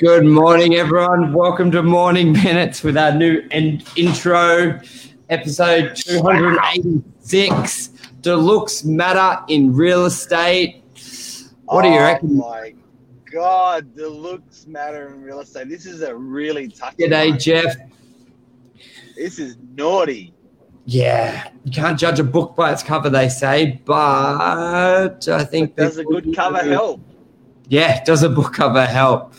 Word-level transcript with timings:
Good 0.00 0.24
morning, 0.24 0.76
everyone. 0.76 1.34
Welcome 1.34 1.70
to 1.72 1.82
Morning 1.82 2.32
Minutes 2.32 2.82
with 2.82 2.96
our 2.96 3.12
new 3.12 3.46
in- 3.50 3.82
intro, 3.96 4.80
episode 5.28 5.94
286. 5.94 7.88
Do 8.22 8.36
looks 8.36 8.82
matter 8.82 9.44
in 9.48 9.74
real 9.74 10.06
estate? 10.06 10.82
What 11.66 11.82
do 11.82 11.88
you 11.88 11.98
oh 11.98 12.00
reckon? 12.00 12.30
Oh 12.42 12.48
my 12.48 12.74
god, 13.30 13.94
the 13.94 14.08
looks 14.08 14.66
matter 14.66 15.08
in 15.08 15.20
real 15.20 15.40
estate. 15.40 15.68
This 15.68 15.84
is 15.84 16.00
a 16.00 16.16
really 16.16 16.68
tough. 16.68 16.96
G'day, 16.96 17.38
Jeff. 17.38 17.76
This 19.16 19.38
is 19.38 19.58
naughty. 19.74 20.32
Yeah, 20.86 21.46
you 21.64 21.72
can't 21.72 21.98
judge 21.98 22.18
a 22.18 22.24
book 22.24 22.56
by 22.56 22.72
its 22.72 22.82
cover, 22.82 23.10
they 23.10 23.28
say, 23.28 23.82
but 23.84 25.28
I 25.28 25.44
think 25.44 25.76
that 25.76 25.88
Does 25.88 25.98
a 25.98 26.04
good 26.04 26.34
cover 26.34 26.64
help? 26.64 27.02
Yeah, 27.70 28.02
does 28.02 28.24
a 28.24 28.28
book 28.28 28.52
cover 28.54 28.84
help? 28.84 29.32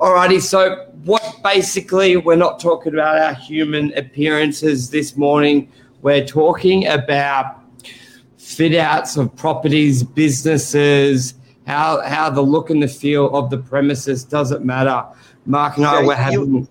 Alrighty, 0.00 0.42
so 0.42 0.84
what 1.04 1.36
basically 1.44 2.16
we're 2.16 2.34
not 2.34 2.58
talking 2.58 2.92
about 2.92 3.16
our 3.18 3.34
human 3.34 3.96
appearances 3.96 4.90
this 4.90 5.16
morning. 5.16 5.70
We're 6.02 6.26
talking 6.26 6.88
about 6.88 7.62
fit 8.36 8.74
outs 8.74 9.16
of 9.16 9.34
properties, 9.36 10.02
businesses, 10.02 11.34
how 11.68 12.02
how 12.02 12.30
the 12.30 12.40
look 12.42 12.70
and 12.70 12.82
the 12.82 12.88
feel 12.88 13.32
of 13.32 13.48
the 13.48 13.58
premises 13.58 14.24
doesn't 14.24 14.64
matter. 14.64 15.06
Mark 15.46 15.76
and 15.76 15.86
I 15.86 16.00
So 16.00 16.06
were 16.08 16.14
having 16.16 16.68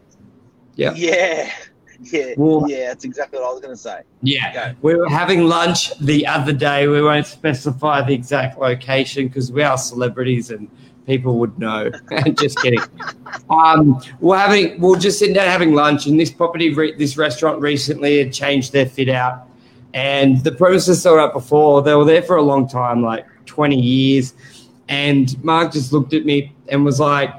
Yeah. 0.76 0.94
Yeah. 0.94 1.50
Yeah. 2.02 2.34
Well- 2.36 2.70
yeah, 2.70 2.90
that's 2.90 3.06
exactly 3.06 3.40
what 3.40 3.48
I 3.50 3.52
was 3.54 3.62
going 3.62 3.74
to 3.74 3.82
say. 3.82 4.02
Yeah, 4.22 4.54
Go. 4.54 4.76
we 4.82 4.96
were 4.96 5.10
having 5.10 5.46
lunch 5.46 5.98
the 6.00 6.28
other 6.28 6.54
day. 6.54 6.88
We 6.88 7.02
won't 7.02 7.26
specify 7.26 8.02
the 8.02 8.14
exact 8.14 8.60
location 8.60 9.28
because 9.30 9.54
we 9.54 9.64
are 9.64 9.78
celebrities 9.78 10.52
and 10.52 10.70
people 11.08 11.40
would 11.40 11.58
know. 11.58 11.90
just 12.34 12.60
kidding. 12.60 12.82
Um, 13.50 14.00
we're 14.20 14.38
having 14.38 14.80
we're 14.80 15.00
just 15.00 15.18
sitting 15.18 15.34
down 15.34 15.48
having 15.48 15.74
lunch, 15.74 16.06
and 16.06 16.20
this 16.20 16.30
property, 16.30 16.74
re- 16.74 16.96
this 16.96 17.18
restaurant 17.18 17.60
recently 17.60 18.20
had 18.20 18.32
changed 18.32 18.74
their 18.74 18.86
fit 18.86 19.10
out, 19.10 19.48
and 19.96 20.44
the 20.44 20.52
premises 20.52 21.02
they 21.02 21.10
were 21.10 21.32
before 21.32 21.82
they 21.82 21.96
were 21.96 22.06
there 22.06 22.22
for 22.22 22.36
a 22.36 22.44
long 22.44 22.68
time, 22.68 23.02
like 23.02 23.26
twenty 23.46 23.82
years. 23.82 24.36
And 24.90 25.44
Mark 25.44 25.74
just 25.74 25.92
looked 25.92 26.14
at 26.14 26.24
me 26.24 26.56
and 26.70 26.86
was 26.86 27.00
like, 27.00 27.30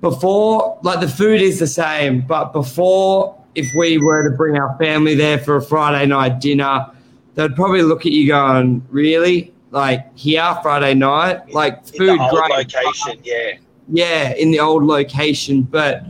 before 0.00 0.78
like 0.82 1.00
the 1.00 1.08
food 1.08 1.40
is 1.40 1.58
the 1.58 1.66
same 1.66 2.22
but 2.22 2.52
before 2.52 3.36
if 3.54 3.74
we 3.74 3.98
were 3.98 4.28
to 4.28 4.34
bring 4.36 4.56
our 4.56 4.76
family 4.78 5.14
there 5.14 5.38
for 5.38 5.56
a 5.56 5.62
friday 5.62 6.06
night 6.06 6.40
dinner 6.40 6.86
they'd 7.34 7.54
probably 7.54 7.82
look 7.82 8.06
at 8.06 8.12
you 8.12 8.26
going 8.26 8.82
really 8.90 9.52
like 9.70 10.16
here 10.18 10.56
friday 10.62 10.94
night 10.94 11.48
like 11.52 11.84
food 11.86 12.18
great. 12.30 12.50
location, 12.50 13.20
yeah. 13.22 13.52
yeah 13.88 14.34
in 14.34 14.50
the 14.50 14.58
old 14.58 14.84
location 14.84 15.62
but 15.62 16.04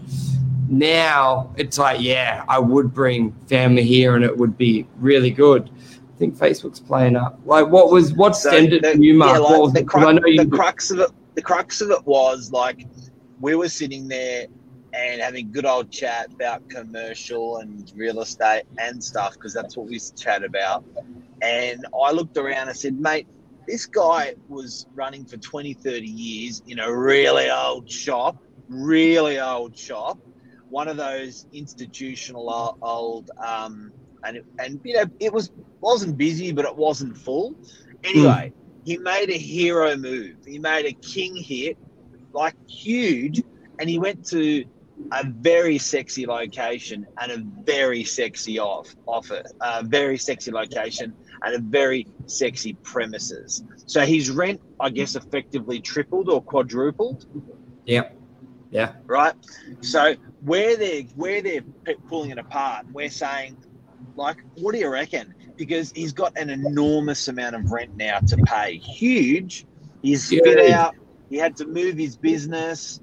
now 0.69 1.53
it's 1.56 1.78
like 1.78 2.00
yeah 2.00 2.44
i 2.48 2.58
would 2.58 2.94
bring 2.94 3.33
family 3.48 3.83
here 3.83 4.16
and 4.16 4.25
it 4.25 4.36
would 4.36 4.56
be 4.56 4.86
really 4.97 5.31
good. 5.31 5.69
I 6.14 6.19
think 6.20 6.36
facebook's 6.36 6.81
playing 6.81 7.16
up. 7.16 7.41
Like 7.47 7.66
what 7.69 7.91
was 7.91 8.12
what 8.12 8.36
So 8.36 8.53
it 8.53 8.83
the- 8.83 8.98
you 8.98 9.14
mark 9.14 9.33
yeah, 9.33 9.38
like, 9.38 9.50
what 9.50 9.61
was 9.62 9.72
the, 9.72 9.84
crux, 9.84 10.06
I 10.06 10.12
know 10.12 10.27
you 10.27 10.44
the 10.44 10.56
crux 10.56 10.91
of 10.91 10.98
it, 11.00 11.11
the 11.34 11.42
crux 11.42 11.81
of 11.81 11.91
it 11.91 12.05
was 12.06 12.53
like 12.53 12.86
we 13.41 13.55
were 13.56 13.70
sitting 13.70 14.06
there 14.06 14.47
and 14.92 15.20
having 15.22 15.50
good 15.50 15.64
old 15.64 15.91
chat 15.91 16.31
about 16.33 16.69
commercial 16.69 17.58
and 17.58 17.91
real 17.97 18.20
estate 18.20 18.64
and 18.78 19.03
stuff 19.03 19.33
because 19.34 19.55
that's 19.55 19.77
what 19.77 19.86
we 19.86 19.98
chat 20.16 20.44
about. 20.44 20.84
And 21.42 21.86
I 21.98 22.12
looked 22.12 22.36
around 22.36 22.69
and 22.69 22.77
said, 22.77 23.00
mate, 23.00 23.27
this 23.70 23.86
guy 23.86 24.34
was 24.48 24.86
running 24.94 25.24
for 25.24 25.36
20, 25.36 25.74
30 25.74 26.04
years 26.04 26.62
in 26.66 26.80
a 26.80 26.92
really 26.92 27.48
old 27.50 27.88
shop, 27.88 28.36
really 28.69 29.38
old 29.38 29.76
shop, 29.76 30.19
one 30.69 30.88
of 30.88 30.97
those 30.97 31.47
institutional 31.53 32.76
old, 32.82 33.30
um, 33.38 33.92
and 34.25 34.42
and 34.59 34.80
you 34.84 34.94
know 34.94 35.04
it 35.20 35.32
was 35.32 35.53
wasn't 35.80 36.16
busy, 36.19 36.50
but 36.53 36.64
it 36.64 36.75
wasn't 36.75 37.16
full. 37.16 37.54
Anyway, 38.03 38.53
he 38.84 38.98
made 38.98 39.30
a 39.30 39.38
hero 39.38 39.97
move. 39.97 40.36
He 40.44 40.59
made 40.59 40.86
a 40.86 40.92
king 40.92 41.36
hit, 41.36 41.78
like 42.32 42.54
huge, 42.69 43.42
and 43.78 43.88
he 43.88 43.98
went 44.00 44.26
to 44.28 44.64
a 45.12 45.25
very 45.25 45.78
sexy 45.78 46.26
location 46.26 47.06
and 47.20 47.32
a 47.32 47.62
very 47.62 48.03
sexy 48.04 48.59
off 48.59 48.94
offer, 49.06 49.42
a 49.60 49.84
very 49.84 50.19
sexy 50.19 50.50
location 50.50 51.14
and 51.43 51.55
a 51.55 51.59
very 51.59 52.06
sexy 52.27 52.77
premises. 52.83 53.62
So 53.87 54.01
his 54.05 54.31
rent, 54.31 54.61
I 54.81 54.91
guess, 54.91 55.17
effectively 55.17 55.81
tripled 55.81 56.28
or 56.28 56.43
quadrupled, 56.43 57.25
yeah 57.84 58.09
yeah 58.71 58.93
right? 59.06 59.34
So 59.83 60.15
where 60.41 60.77
they're 60.77 61.03
where 61.15 61.43
they're 61.43 61.65
pulling 62.09 62.31
it 62.31 62.39
apart, 62.39 62.87
we're 62.93 63.11
saying, 63.11 63.56
like, 64.17 64.37
what 64.55 64.73
do 64.73 64.78
you 64.78 64.89
reckon? 64.89 65.34
Because 65.56 65.91
he's 65.95 66.12
got 66.12 66.33
an 66.37 66.51
enormous 66.51 67.28
amount 67.28 67.57
of 67.57 67.71
rent 67.71 67.91
now 67.97 68.21
to 68.21 68.37
pay, 68.39 68.77
huge. 68.78 69.67
He's 70.03 70.28
fit 70.28 70.59
Yeah. 70.59 70.87
out. 70.87 70.95
He 71.28 71.37
had 71.37 71.57
to 71.57 71.67
move 71.67 71.97
his 71.97 72.17
business. 72.17 73.01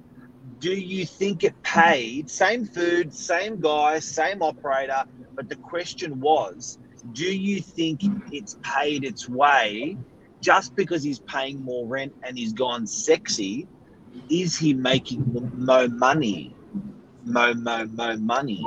Do 0.60 0.72
you 0.72 1.06
think 1.06 1.44
it 1.44 1.54
paid? 1.62 2.30
Same 2.30 2.64
food, 2.64 3.14
same 3.14 3.60
guy, 3.60 3.98
same 4.00 4.42
operator. 4.42 5.04
But 5.36 5.48
the 5.48 5.56
question 5.56 6.20
was, 6.20 6.78
do 7.12 7.24
you 7.24 7.60
think 7.60 8.02
it's 8.32 8.56
paid 8.62 9.04
its 9.04 9.28
way 9.28 9.96
just 10.40 10.76
because 10.76 11.02
he's 11.02 11.18
paying 11.20 11.62
more 11.62 11.86
rent 11.86 12.14
and 12.22 12.38
he's 12.38 12.52
gone 12.52 12.86
sexy? 12.86 13.66
Is 14.30 14.56
he 14.56 14.74
making 14.74 15.24
mo 15.54 15.88
money? 15.88 16.54
Mo, 17.24 17.54
mo, 17.54 17.86
mo 17.86 18.16
money. 18.16 18.64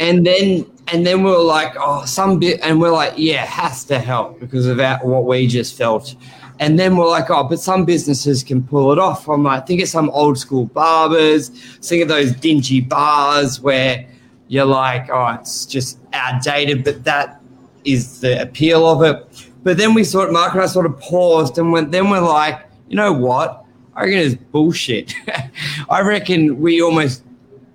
and 0.00 0.26
then 0.26 0.66
and 0.88 1.04
then 1.04 1.22
we 1.24 1.30
are 1.30 1.42
like, 1.42 1.74
oh, 1.78 2.04
some 2.04 2.38
bit, 2.38 2.60
and 2.62 2.80
we're 2.80 2.92
like, 2.92 3.14
yeah, 3.16 3.44
has 3.44 3.84
to 3.84 3.98
help 3.98 4.38
because 4.38 4.66
of 4.66 4.76
that, 4.76 5.04
what 5.04 5.24
we 5.24 5.46
just 5.46 5.76
felt. 5.76 6.14
And 6.58 6.78
then 6.78 6.96
we're 6.96 7.08
like, 7.08 7.28
oh, 7.28 7.44
but 7.44 7.60
some 7.60 7.84
businesses 7.84 8.42
can 8.42 8.62
pull 8.62 8.92
it 8.92 8.98
off. 8.98 9.28
I'm 9.28 9.42
like, 9.42 9.66
think 9.66 9.82
of 9.82 9.88
some 9.88 10.08
old 10.10 10.38
school 10.38 10.66
barbers, 10.66 11.48
think 11.48 12.02
of 12.02 12.08
those 12.08 12.32
dingy 12.32 12.80
bars 12.80 13.60
where 13.60 14.06
you're 14.48 14.64
like, 14.64 15.08
oh, 15.10 15.36
it's 15.40 15.66
just 15.66 15.98
outdated, 16.12 16.84
but 16.84 17.04
that 17.04 17.40
is 17.84 18.20
the 18.20 18.42
appeal 18.42 18.86
of 18.86 19.02
it. 19.02 19.48
But 19.62 19.76
then 19.76 19.94
we 19.94 20.04
sort 20.04 20.28
of, 20.28 20.32
Mark 20.32 20.54
and 20.54 20.62
I 20.62 20.66
sort 20.66 20.86
of 20.86 20.98
paused 21.00 21.58
and 21.58 21.72
went, 21.72 21.90
then 21.90 22.10
we're 22.10 22.20
like, 22.20 22.66
you 22.88 22.96
know 22.96 23.12
what? 23.12 23.64
I 23.94 24.04
reckon 24.04 24.18
it's 24.18 24.34
bullshit. 24.34 25.14
I 25.90 26.02
reckon 26.02 26.60
we 26.60 26.82
almost 26.82 27.24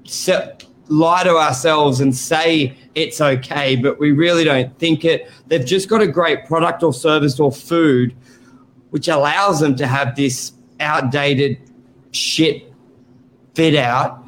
se- 0.06 0.58
lie 0.88 1.24
to 1.24 1.36
ourselves 1.36 2.00
and 2.00 2.16
say 2.16 2.78
it's 2.96 3.22
okay, 3.22 3.76
but 3.76 4.00
we 4.00 4.12
really 4.12 4.44
don't 4.44 4.78
think 4.78 5.04
it. 5.04 5.30
They've 5.48 5.66
just 5.66 5.90
got 5.90 6.02
a 6.02 6.08
great 6.08 6.46
product 6.46 6.84
or 6.84 6.94
service 6.94 7.40
or 7.40 7.52
food, 7.52 8.16
which 8.92 9.08
allows 9.08 9.60
them 9.60 9.76
to 9.78 9.88
have 9.88 10.16
this 10.16 10.54
outdated 10.80 11.58
shit 12.12 12.72
fit 13.56 13.76
out, 13.76 14.26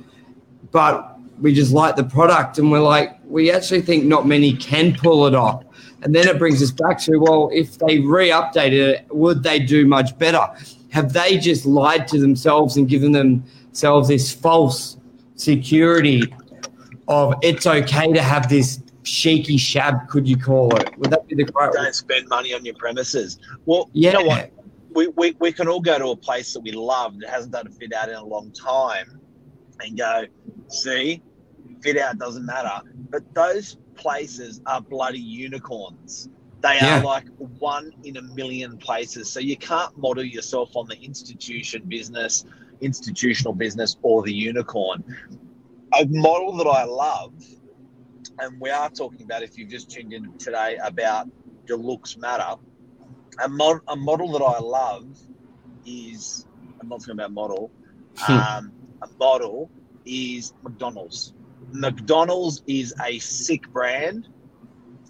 but 0.71 1.12
we 1.41 1.53
just 1.53 1.71
like 1.71 1.95
the 1.95 2.03
product 2.03 2.57
and 2.57 2.71
we're 2.71 2.79
like, 2.79 3.19
we 3.25 3.51
actually 3.51 3.81
think 3.81 4.05
not 4.05 4.27
many 4.27 4.53
can 4.53 4.93
pull 4.93 5.25
it 5.27 5.35
off. 5.35 5.63
And 6.03 6.13
then 6.13 6.27
it 6.27 6.37
brings 6.37 6.61
us 6.61 6.71
back 6.71 6.99
to, 7.01 7.17
well, 7.17 7.49
if 7.53 7.77
they 7.77 7.99
re 7.99 8.29
updated 8.29 8.73
it, 8.73 9.07
would 9.09 9.41
they 9.41 9.59
do 9.59 9.85
much 9.87 10.17
better? 10.17 10.45
Have 10.89 11.13
they 11.13 11.37
just 11.37 11.65
lied 11.65 12.07
to 12.09 12.19
themselves 12.19 12.77
and 12.77 12.87
given 12.87 13.11
themselves 13.11 14.09
this 14.09 14.31
false 14.31 14.97
security 15.35 16.23
of 17.07 17.33
it's 17.41 17.65
okay 17.65 18.11
to 18.13 18.21
have 18.21 18.49
this 18.49 18.81
shaky 19.03 19.57
shab, 19.57 20.07
could 20.07 20.27
you 20.27 20.37
call 20.37 20.75
it? 20.75 20.97
Would 20.97 21.11
that 21.11 21.27
be 21.27 21.35
the 21.35 21.45
correct 21.45 21.73
Don't 21.73 21.95
spend 21.95 22.27
money 22.29 22.53
on 22.53 22.63
your 22.63 22.75
premises. 22.75 23.39
Well, 23.65 23.89
Yeah. 23.93 24.11
you 24.11 24.19
know 24.19 24.25
what? 24.25 24.51
We, 24.91 25.07
we, 25.07 25.35
we 25.39 25.51
can 25.51 25.67
all 25.67 25.81
go 25.81 25.97
to 25.97 26.09
a 26.09 26.15
place 26.15 26.53
that 26.53 26.59
we 26.59 26.71
love 26.71 27.19
that 27.19 27.29
hasn't 27.29 27.53
done 27.53 27.67
a 27.67 27.69
fit 27.71 27.93
out 27.93 28.09
in 28.09 28.15
a 28.15 28.23
long 28.23 28.51
time 28.51 29.19
and 29.83 29.97
go, 29.97 30.23
see, 30.69 31.23
fit 31.83 31.97
out 31.97 32.17
doesn't 32.19 32.45
matter. 32.45 32.81
But 33.11 33.23
those 33.35 33.77
places 33.95 34.61
are 34.67 34.81
bloody 34.81 35.19
unicorns. 35.19 36.29
They 36.61 36.79
Yeah. 36.79 36.97
are 36.97 37.01
like 37.01 37.25
one 37.59 37.91
in 38.03 38.17
a 38.17 38.21
million 38.23 38.77
places. 38.79 39.31
So 39.31 39.39
you 39.39 39.57
can't 39.57 39.91
model 39.97 40.23
yourself 40.25 40.71
on 40.75 40.87
the 40.87 40.97
institution 40.97 41.83
business, 41.87 42.45
institutional 42.81 43.53
business, 43.53 43.97
or 44.03 44.23
the 44.23 44.33
unicorn. 44.33 45.03
A 45.95 46.05
model 46.09 46.57
that 46.57 46.67
I 46.67 46.85
love, 46.85 47.33
and 48.39 48.59
we 48.61 48.69
are 48.71 48.89
talking 48.89 49.25
about 49.25 49.43
if 49.43 49.57
you've 49.57 49.69
just 49.69 49.91
tuned 49.91 50.13
in 50.13 50.33
today 50.39 50.77
about 50.83 51.27
the 51.67 51.77
looks 51.77 52.17
matter. 52.17 52.55
A, 53.43 53.49
mod, 53.49 53.79
a 53.89 53.95
model 53.95 54.31
that 54.33 54.43
I 54.43 54.59
love 54.59 55.05
is 55.85 56.45
I'm 56.81 56.89
not 56.89 57.01
talking 57.01 57.13
about 57.15 57.33
model. 57.33 57.71
Um, 58.21 58.73
a 59.03 59.07
model 59.19 59.69
is 60.05 60.53
McDonald's. 60.63 61.33
McDonald's 61.71 62.63
is 62.67 62.93
a 63.05 63.19
sick 63.19 63.69
brand 63.71 64.27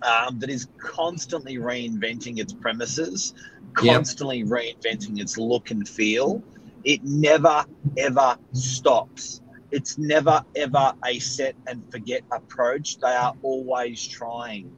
um, 0.04 0.40
that 0.40 0.50
is 0.50 0.68
constantly 0.78 1.58
reinventing 1.58 2.40
its 2.40 2.54
premises, 2.54 3.34
Yep. 3.82 3.96
constantly 3.96 4.44
reinventing 4.44 5.20
its 5.20 5.38
look 5.38 5.72
and 5.72 5.88
feel. 5.88 6.44
It 6.84 7.04
never 7.04 7.66
ever 7.98 8.38
stops. 8.54 9.42
It's 9.72 9.98
never 9.98 10.44
ever 10.56 10.94
a 11.06 11.20
set 11.20 11.56
and 11.68 11.84
forget 11.92 12.22
approach. 12.32 13.00
They 13.00 13.08
are 13.08 13.34
always 13.42 14.06
trying. 14.06 14.72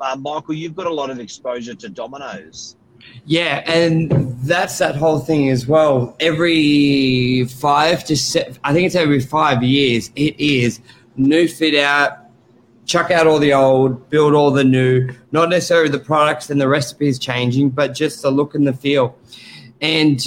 Uh, 0.00 0.16
Michael, 0.16 0.54
you've 0.54 0.76
got 0.76 0.86
a 0.86 0.94
lot 0.94 1.10
of 1.10 1.18
exposure 1.18 1.74
to 1.74 1.88
Domino's. 1.88 2.76
Yeah, 3.24 3.62
and 3.66 4.10
that's 4.42 4.78
that 4.78 4.94
whole 4.94 5.18
thing 5.18 5.50
as 5.50 5.66
well. 5.66 6.16
Every 6.20 7.44
five 7.46 8.04
to 8.04 8.16
seven, 8.16 8.56
I 8.62 8.72
think 8.72 8.86
it's 8.86 8.94
every 8.94 9.20
five 9.20 9.62
years, 9.62 10.10
it 10.14 10.38
is 10.38 10.80
new 11.16 11.48
fit 11.48 11.74
out, 11.74 12.18
chuck 12.84 13.10
out 13.10 13.26
all 13.26 13.40
the 13.40 13.52
old, 13.52 14.08
build 14.10 14.34
all 14.34 14.52
the 14.52 14.62
new, 14.64 15.10
not 15.32 15.48
necessarily 15.48 15.88
the 15.88 15.98
products 15.98 16.50
and 16.50 16.60
the 16.60 16.68
recipes 16.68 17.18
changing, 17.18 17.70
but 17.70 17.94
just 17.94 18.22
the 18.22 18.30
look 18.30 18.54
and 18.54 18.66
the 18.66 18.72
feel. 18.72 19.16
And 19.80 20.20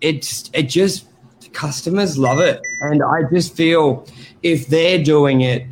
it's, 0.00 0.50
it 0.52 0.64
just, 0.64 1.06
customers 1.52 2.18
love 2.18 2.40
it. 2.40 2.60
And 2.80 3.02
I 3.02 3.22
just 3.32 3.56
feel 3.56 4.06
if 4.42 4.66
they're 4.66 5.02
doing 5.02 5.42
it, 5.42 5.66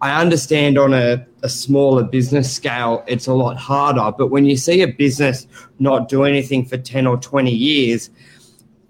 I 0.00 0.20
understand 0.20 0.78
on 0.78 0.94
a, 0.94 1.26
a 1.42 1.48
smaller 1.48 2.04
business 2.04 2.52
scale, 2.52 3.04
it's 3.06 3.26
a 3.26 3.34
lot 3.34 3.56
harder. 3.56 4.12
But 4.16 4.28
when 4.28 4.44
you 4.44 4.56
see 4.56 4.82
a 4.82 4.88
business 4.88 5.46
not 5.78 6.08
do 6.08 6.24
anything 6.24 6.64
for 6.64 6.76
10 6.76 7.06
or 7.06 7.16
20 7.16 7.50
years, 7.50 8.10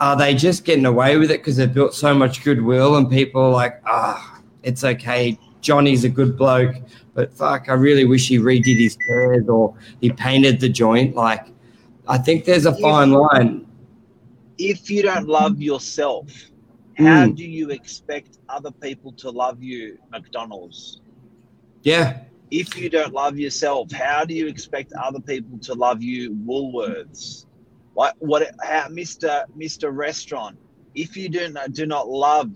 are 0.01 0.17
they 0.17 0.35
just 0.35 0.65
getting 0.65 0.87
away 0.87 1.17
with 1.17 1.31
it 1.31 1.41
because 1.41 1.57
they've 1.57 1.73
built 1.73 1.95
so 1.95 2.15
much 2.15 2.45
goodwill 2.45 2.97
and 2.97 3.11
people 3.11 3.43
are 3.43 3.51
like, 3.51 3.81
ah, 3.87 4.37
oh, 4.37 4.43
it's 4.63 4.85
okay. 4.85 5.39
Johnny's 5.61 6.05
a 6.05 6.09
good 6.09 6.37
bloke, 6.37 6.77
but 7.15 7.33
fuck, 7.33 7.69
I 7.69 7.73
really 7.73 8.05
wish 8.05 8.29
he 8.29 8.39
redid 8.39 8.79
his 8.79 8.97
chairs 8.97 9.49
or 9.49 9.75
he 10.01 10.11
painted 10.11 10.61
the 10.61 10.69
joint. 10.69 11.17
Like, 11.17 11.47
I 12.07 12.19
think 12.19 12.45
there's 12.45 12.67
a 12.67 12.75
fine 12.77 13.11
line. 13.11 13.67
If 14.57 14.91
you 14.91 15.03
don't 15.03 15.27
love 15.27 15.61
yourself, 15.61 16.31
how 16.99 17.27
mm. 17.27 17.37
do 17.37 17.45
you 17.45 17.71
expect 17.71 18.39
other 18.49 18.73
people 18.73 19.13
to 19.13 19.31
love 19.31 19.63
you, 19.63 19.99
McDonald's? 20.11 21.01
Yeah. 21.83 22.23
If 22.51 22.77
you 22.77 22.91
don't 22.91 23.13
love 23.13 23.39
yourself, 23.39 23.93
how 23.93 24.25
do 24.25 24.35
you 24.35 24.49
expect 24.49 24.93
other 24.95 25.21
people 25.21 25.59
to 25.59 25.75
love 25.75 26.03
you, 26.03 26.35
Woolworths? 26.35 27.47
What, 27.95 28.17
what, 28.19 28.51
how, 28.63 28.89
Mr. 28.89 29.45
Mr. 29.57 29.95
Restaurant? 29.95 30.59
If 30.95 31.17
you 31.17 31.29
do 31.29 31.49
not, 31.51 31.73
do 31.73 31.87
not 31.87 32.09
love, 32.09 32.51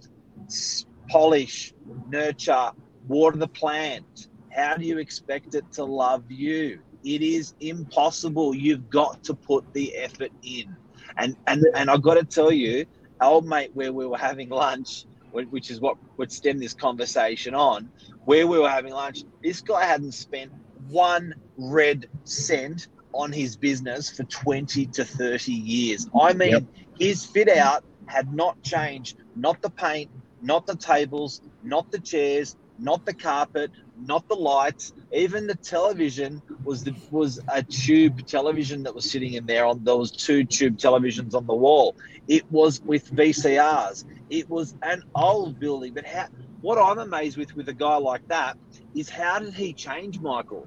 polish, 1.08 1.72
nurture, 2.08 2.70
water 3.06 3.36
the 3.36 3.48
plant, 3.48 4.28
how 4.50 4.76
do 4.76 4.84
you 4.84 4.98
expect 4.98 5.54
it 5.54 5.70
to 5.72 5.84
love 5.84 6.24
you? 6.28 6.80
It 7.04 7.22
is 7.22 7.54
impossible. 7.60 8.54
You've 8.54 8.90
got 8.90 9.22
to 9.24 9.34
put 9.34 9.72
the 9.72 9.96
effort 9.96 10.32
in. 10.42 10.74
And 11.16 11.36
and 11.46 11.64
and 11.74 11.90
I've 11.90 12.02
got 12.02 12.14
to 12.14 12.24
tell 12.24 12.50
you, 12.50 12.86
old 13.22 13.46
mate 13.46 13.70
where 13.74 13.92
we 13.92 14.06
were 14.06 14.18
having 14.18 14.48
lunch, 14.48 15.04
which 15.32 15.70
is 15.70 15.80
what 15.80 15.96
would 16.18 16.30
stem 16.30 16.58
this 16.58 16.74
conversation 16.74 17.54
on, 17.54 17.90
where 18.24 18.46
we 18.46 18.58
were 18.58 18.68
having 18.68 18.92
lunch, 18.92 19.24
this 19.42 19.60
guy 19.60 19.84
hadn't 19.84 20.12
spent 20.12 20.52
one 20.88 21.34
red 21.56 22.08
cent 22.24 22.88
on 23.12 23.32
his 23.32 23.56
business 23.56 24.10
for 24.10 24.24
20 24.24 24.86
to 24.86 25.04
30 25.04 25.52
years. 25.52 26.08
I 26.18 26.32
mean, 26.32 26.50
yep. 26.50 26.64
his 26.98 27.24
fit 27.24 27.48
out 27.48 27.84
had 28.06 28.32
not 28.34 28.62
changed, 28.62 29.18
not 29.36 29.60
the 29.62 29.70
paint, 29.70 30.10
not 30.40 30.66
the 30.66 30.76
tables, 30.76 31.40
not 31.62 31.90
the 31.90 31.98
chairs, 31.98 32.56
not 32.82 33.06
the 33.06 33.14
carpet, 33.14 33.70
not 34.06 34.26
the 34.28 34.34
lights, 34.34 34.92
even 35.12 35.46
the 35.46 35.54
television 35.54 36.42
was 36.64 36.82
the, 36.82 36.94
was 37.10 37.40
a 37.48 37.62
tube 37.62 38.26
television 38.26 38.82
that 38.82 38.94
was 38.94 39.10
sitting 39.10 39.34
in 39.34 39.46
there. 39.46 39.64
On 39.64 39.82
there 39.84 39.96
was 39.96 40.10
two 40.10 40.44
tube 40.44 40.76
televisions 40.76 41.34
on 41.34 41.46
the 41.46 41.54
wall. 41.54 41.96
It 42.28 42.50
was 42.50 42.82
with 42.82 43.14
VCRs. 43.14 44.04
It 44.30 44.50
was 44.50 44.74
an 44.82 45.02
old 45.14 45.60
building, 45.60 45.94
but 45.94 46.04
how, 46.04 46.26
what 46.60 46.78
I'm 46.78 46.98
amazed 46.98 47.36
with 47.36 47.54
with 47.54 47.68
a 47.68 47.74
guy 47.74 47.96
like 47.96 48.26
that 48.28 48.58
is 48.94 49.08
how 49.08 49.38
did 49.38 49.54
he 49.54 49.72
change, 49.72 50.18
Michael? 50.20 50.66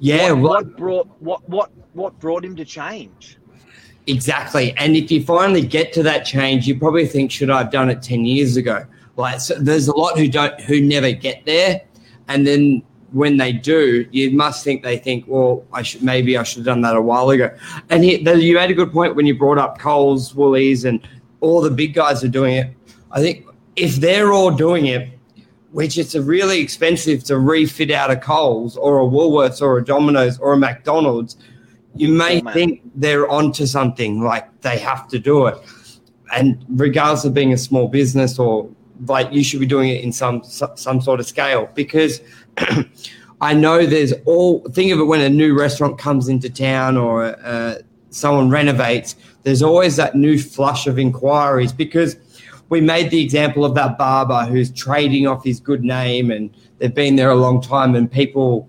Yeah, 0.00 0.32
what, 0.32 0.66
what 0.66 0.76
brought 0.76 1.08
what 1.20 1.48
what 1.48 1.70
what 1.94 2.18
brought 2.18 2.44
him 2.44 2.56
to 2.56 2.64
change? 2.64 3.38
Exactly, 4.06 4.74
and 4.76 4.96
if 4.96 5.10
you 5.10 5.24
finally 5.24 5.62
get 5.62 5.94
to 5.94 6.02
that 6.02 6.26
change, 6.26 6.66
you 6.66 6.78
probably 6.78 7.06
think, 7.06 7.30
should 7.30 7.48
I 7.48 7.58
have 7.58 7.70
done 7.70 7.88
it 7.88 8.02
ten 8.02 8.26
years 8.26 8.58
ago? 8.58 8.84
Like, 9.16 9.40
so 9.40 9.54
there's 9.54 9.88
a 9.88 9.96
lot 9.96 10.18
who 10.18 10.28
don't 10.28 10.60
who 10.62 10.80
never 10.80 11.12
get 11.12 11.44
there, 11.46 11.82
and 12.28 12.46
then 12.46 12.82
when 13.14 13.36
they 13.36 13.52
do, 13.52 14.06
you 14.10 14.32
must 14.32 14.64
think 14.64 14.82
they 14.82 14.98
think, 14.98 15.24
well, 15.28 15.64
I 15.72 15.82
should 15.82 16.02
maybe 16.02 16.36
I 16.36 16.42
should 16.42 16.58
have 16.58 16.66
done 16.66 16.80
that 16.82 16.96
a 16.96 17.00
while 17.00 17.30
ago. 17.30 17.48
And 17.88 18.02
he, 18.02 18.22
the, 18.22 18.42
you 18.42 18.56
made 18.56 18.72
a 18.72 18.74
good 18.74 18.92
point 18.92 19.14
when 19.14 19.24
you 19.24 19.38
brought 19.38 19.56
up 19.56 19.78
Coles, 19.78 20.34
Woolies, 20.34 20.84
and 20.84 21.06
all 21.40 21.60
the 21.60 21.70
big 21.70 21.94
guys 21.94 22.24
are 22.24 22.28
doing 22.28 22.56
it. 22.56 22.74
I 23.12 23.20
think 23.20 23.46
if 23.76 23.96
they're 23.96 24.32
all 24.32 24.50
doing 24.50 24.86
it, 24.86 25.10
which 25.70 25.96
it's 25.96 26.16
really 26.16 26.60
expensive 26.60 27.22
to 27.24 27.38
refit 27.38 27.92
out 27.92 28.10
a 28.10 28.16
Coles 28.16 28.76
or 28.76 29.00
a 29.00 29.04
Woolworths 29.04 29.62
or 29.62 29.78
a 29.78 29.84
Domino's 29.84 30.38
or 30.38 30.54
a 30.54 30.56
McDonald's, 30.56 31.36
you 31.94 32.08
may 32.08 32.42
oh, 32.44 32.52
think 32.52 32.82
they're 32.96 33.28
onto 33.28 33.64
something 33.66 34.22
like 34.22 34.60
they 34.62 34.78
have 34.78 35.06
to 35.08 35.20
do 35.20 35.46
it. 35.46 35.56
And 36.32 36.64
regardless 36.68 37.24
of 37.24 37.32
being 37.32 37.52
a 37.52 37.58
small 37.58 37.86
business 37.86 38.40
or 38.40 38.68
like 39.06 39.32
you 39.32 39.42
should 39.42 39.60
be 39.60 39.66
doing 39.66 39.90
it 39.90 40.02
in 40.02 40.12
some 40.12 40.42
some 40.44 41.00
sort 41.00 41.20
of 41.20 41.26
scale. 41.26 41.70
Because 41.74 42.20
I 43.40 43.54
know 43.54 43.86
there's 43.86 44.12
all 44.24 44.60
think 44.70 44.92
of 44.92 45.00
it 45.00 45.04
when 45.04 45.20
a 45.20 45.28
new 45.28 45.58
restaurant 45.58 45.98
comes 45.98 46.28
into 46.28 46.48
town 46.48 46.96
or 46.96 47.36
uh, 47.44 47.76
someone 48.10 48.50
renovates. 48.50 49.16
There's 49.42 49.62
always 49.62 49.96
that 49.96 50.14
new 50.14 50.38
flush 50.38 50.86
of 50.86 50.98
inquiries. 50.98 51.72
Because 51.72 52.16
we 52.68 52.80
made 52.80 53.10
the 53.10 53.22
example 53.22 53.64
of 53.64 53.74
that 53.74 53.98
barber 53.98 54.44
who's 54.46 54.70
trading 54.70 55.26
off 55.26 55.44
his 55.44 55.60
good 55.60 55.84
name 55.84 56.30
and 56.30 56.50
they've 56.78 56.94
been 56.94 57.16
there 57.16 57.30
a 57.30 57.36
long 57.36 57.60
time 57.60 57.94
and 57.94 58.10
people 58.10 58.68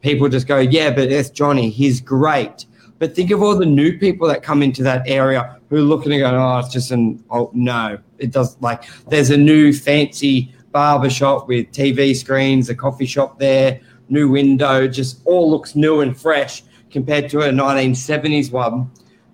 people 0.00 0.28
just 0.28 0.46
go 0.46 0.58
yeah 0.58 0.90
but 0.90 1.10
it's 1.10 1.30
Johnny. 1.30 1.70
He's 1.70 2.00
great. 2.00 2.66
But 2.98 3.16
think 3.16 3.32
of 3.32 3.42
all 3.42 3.56
the 3.56 3.66
new 3.66 3.98
people 3.98 4.28
that 4.28 4.44
come 4.44 4.62
into 4.62 4.82
that 4.84 5.02
area 5.08 5.58
who 5.72 5.78
are 5.78 5.80
looking 5.80 6.12
and 6.12 6.20
going, 6.20 6.34
oh, 6.34 6.58
it's 6.58 6.68
just 6.68 6.90
an, 6.90 7.24
oh, 7.30 7.50
no, 7.54 7.96
it 8.18 8.30
does. 8.30 8.60
Like, 8.60 8.84
there's 9.08 9.30
a 9.30 9.38
new 9.38 9.72
fancy 9.72 10.54
barber 10.70 11.08
shop 11.08 11.48
with 11.48 11.72
TV 11.72 12.14
screens, 12.14 12.68
a 12.68 12.74
coffee 12.74 13.06
shop 13.06 13.38
there, 13.38 13.80
new 14.10 14.28
window, 14.28 14.86
just 14.86 15.22
all 15.24 15.50
looks 15.50 15.74
new 15.74 16.02
and 16.02 16.14
fresh 16.14 16.62
compared 16.90 17.30
to 17.30 17.40
a 17.40 17.48
1970s 17.48 18.52
one. 18.52 18.90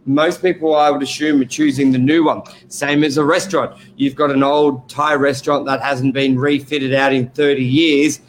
Most 0.07 0.41
people, 0.41 0.77
I 0.77 0.93
would 0.93 1.03
assume, 1.03 1.41
are 1.41 1.45
choosing 1.45 1.91
the 1.91 1.99
new 1.99 2.23
one. 2.23 2.43
Same 2.69 3.03
as 3.03 3.17
a 3.17 3.25
restaurant. 3.25 3.77
You've 3.97 4.15
got 4.15 4.31
an 4.31 4.45
old 4.45 4.89
Thai 4.89 5.15
restaurant 5.15 5.67
that 5.67 5.83
hasn't 5.83 6.15
been 6.15 6.39
refitted 6.39 6.95
out 6.95 7.13
in 7.13 7.31
30 7.31 7.65
years 7.65 8.21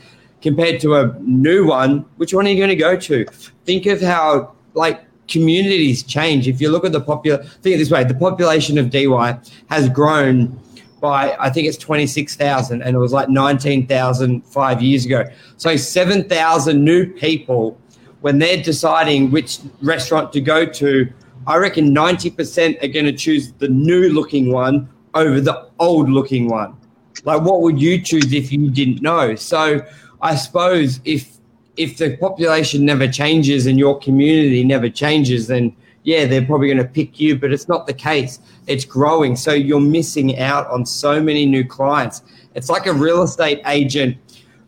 compared 0.41 0.81
to 0.81 0.95
a 0.95 1.15
new 1.19 1.67
one. 1.67 2.07
Which 2.17 2.34
one 2.34 2.48
are 2.48 2.50
you 2.50 2.57
going 2.57 2.69
to 2.69 2.75
go 2.75 2.98
to? 2.98 3.25
Think 3.65 3.86
of 3.86 4.01
how, 4.01 4.55
like, 4.74 5.05
communities 5.29 6.03
change. 6.03 6.48
If 6.48 6.59
you 6.59 6.69
look 6.69 6.86
at 6.86 6.91
the 6.91 7.01
popular, 7.01 7.38
think 7.43 7.75
of 7.75 7.79
this 7.79 7.91
way: 7.91 8.03
the 8.03 8.15
population 8.15 8.77
of 8.77 8.89
DY 8.89 9.39
has 9.69 9.89
grown 9.89 10.59
by 11.00 11.36
I 11.39 11.50
think 11.50 11.67
it's 11.67 11.77
twenty 11.77 12.07
six 12.07 12.36
thousand, 12.36 12.81
and 12.81 12.95
it 12.95 13.00
was 13.00 13.13
like 13.13 13.29
nineteen 13.29 13.88
thousand 13.88 14.45
five 14.45 14.81
years 14.81 15.05
ago. 15.05 15.24
So 15.57 15.75
seven 15.75 16.27
thousand 16.27 16.83
new 16.83 17.05
people 17.13 17.79
when 18.21 18.39
they're 18.39 18.62
deciding 18.62 19.31
which 19.31 19.59
restaurant 19.81 20.33
to 20.33 20.41
go 20.41 20.65
to. 20.65 21.12
I 21.48 21.57
reckon 21.57 21.93
ninety 21.93 22.29
percent 22.29 22.77
are 22.83 22.88
going 22.88 23.05
to 23.05 23.13
choose 23.13 23.53
the 23.53 23.69
new 23.69 24.09
looking 24.09 24.51
one 24.51 24.89
over 25.13 25.39
the 25.41 25.69
old 25.79 26.09
looking 26.09 26.48
one. 26.48 26.75
Like, 27.24 27.41
what 27.41 27.62
would 27.62 27.81
you 27.81 28.01
choose 28.01 28.31
if 28.33 28.51
you 28.51 28.69
didn't 28.69 29.01
know? 29.01 29.36
So, 29.36 29.81
I 30.21 30.36
suppose 30.36 31.00
if 31.05 31.38
if 31.79 31.95
the 31.95 32.17
population 32.17 32.83
never 32.83 33.07
changes 33.07 33.65
and 33.65 33.79
your 33.79 33.98
community 34.00 34.65
never 34.65 34.89
changes, 34.89 35.48
then 35.48 35.74
yeah, 36.03 36.25
they're 36.25 36.45
probably 36.45 36.67
going 36.67 36.77
to 36.77 36.83
pick 36.83 37.21
you, 37.21 37.39
but 37.39 37.53
it's 37.53 37.69
not 37.69 37.88
the 37.88 37.93
case. 37.93 38.39
It's 38.67 38.83
growing. 38.83 39.38
So 39.38 39.53
you're 39.53 39.79
missing 39.79 40.38
out 40.39 40.67
on 40.67 40.86
so 40.86 41.24
many 41.24 41.45
new 41.45 41.63
clients. 41.63 42.21
It's 42.53 42.69
like 42.69 42.86
a 42.86 42.93
real 42.93 43.24
estate 43.24 43.62
agent 43.65 44.17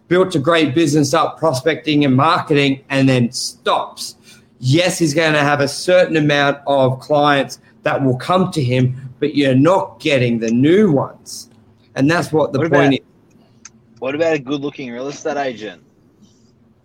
built 0.07 0.35
a 0.35 0.39
great 0.39 0.73
business 0.73 1.13
up 1.13 1.37
prospecting 1.37 2.05
and 2.05 2.15
marketing 2.15 2.83
and 2.89 3.09
then 3.09 3.31
stops. 3.33 4.15
Yes, 4.59 4.97
he's 4.97 5.13
going 5.13 5.33
to 5.33 5.39
have 5.39 5.59
a 5.59 5.67
certain 5.67 6.15
amount 6.15 6.59
of 6.65 7.01
clients 7.01 7.59
that 7.83 8.01
will 8.01 8.17
come 8.17 8.51
to 8.51 8.63
him, 8.63 9.13
but 9.19 9.35
you're 9.35 9.55
not 9.55 9.99
getting 9.99 10.39
the 10.39 10.51
new 10.51 10.91
ones. 10.91 11.49
And 11.95 12.09
that's 12.09 12.31
what 12.31 12.53
the 12.53 12.59
what 12.59 12.71
point 12.71 12.93
about, 12.93 12.93
is. 12.93 13.71
What 13.99 14.15
about 14.15 14.33
a 14.33 14.39
good 14.39 14.61
looking 14.61 14.91
real 14.91 15.09
estate 15.09 15.37
agent? 15.37 15.83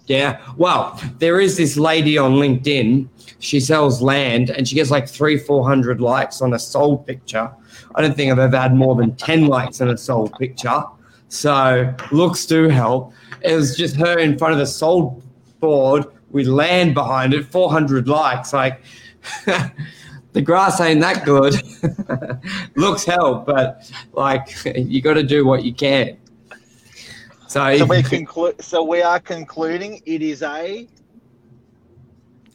Yeah. 0.06 0.40
Well, 0.56 1.00
there 1.18 1.40
is 1.40 1.56
this 1.56 1.76
lady 1.76 2.16
on 2.16 2.32
LinkedIn. 2.34 3.08
She 3.38 3.60
sells 3.60 4.00
land 4.00 4.50
and 4.50 4.66
she 4.66 4.74
gets 4.74 4.90
like 4.90 5.08
three, 5.08 5.36
400 5.36 6.00
likes 6.00 6.40
on 6.40 6.54
a 6.54 6.58
sold 6.58 7.06
picture. 7.06 7.50
I 7.94 8.02
don't 8.02 8.14
think 8.14 8.30
I've 8.30 8.38
ever 8.38 8.58
had 8.58 8.74
more 8.74 8.94
than 8.94 9.16
10 9.16 9.46
likes 9.46 9.80
on 9.80 9.88
a 9.88 9.96
sold 9.96 10.32
picture. 10.38 10.84
So 11.28 11.92
looks 12.12 12.46
do 12.46 12.68
help. 12.68 13.12
It 13.42 13.54
was 13.54 13.76
just 13.76 13.96
her 13.96 14.18
in 14.18 14.38
front 14.38 14.52
of 14.52 14.58
the 14.58 14.66
sold 14.66 15.22
board 15.60 16.04
with 16.30 16.46
land 16.46 16.94
behind 16.94 17.34
it, 17.34 17.46
400 17.46 18.08
likes. 18.08 18.52
Like, 18.52 18.82
the 20.36 20.42
grass 20.42 20.80
ain't 20.80 21.00
that 21.00 21.24
good. 21.24 21.54
Looks 22.76 23.04
help, 23.04 23.46
but 23.46 23.90
like 24.12 24.54
you 24.76 25.00
got 25.00 25.14
to 25.14 25.22
do 25.22 25.46
what 25.46 25.64
you 25.64 25.72
can. 25.74 26.18
So, 27.56 27.78
So 27.78 27.84
we 27.86 28.02
conclu- 28.02 28.62
So 28.62 28.84
we 28.84 29.00
are 29.00 29.18
concluding 29.18 30.02
it 30.04 30.20
is 30.20 30.42
a 30.42 30.86